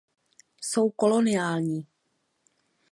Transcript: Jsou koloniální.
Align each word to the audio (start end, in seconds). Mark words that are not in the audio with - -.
Jsou 0.61 0.89
koloniální. 0.91 1.87